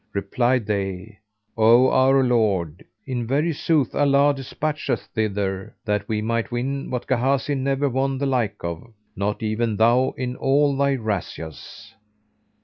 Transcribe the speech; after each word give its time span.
Replied 0.13 0.65
they, 0.65 1.19
"O 1.55 1.91
our 1.91 2.23
Lord, 2.23 2.83
in 3.05 3.27
very 3.27 3.53
sooth 3.53 3.93
Allah 3.93 4.33
despatched 4.35 4.89
us 4.89 5.05
thither 5.05 5.75
that 5.85 6.07
we 6.09 6.23
might 6.23 6.49
win 6.51 6.89
what 6.89 7.05
Gházi[FN#419] 7.05 7.57
never 7.59 7.87
won 7.87 8.17
the 8.17 8.25
like 8.25 8.63
of, 8.63 8.91
not 9.15 9.43
even 9.43 9.77
thou 9.77 10.15
in 10.17 10.35
all 10.37 10.75
thy 10.75 10.95
razzias." 10.97 11.93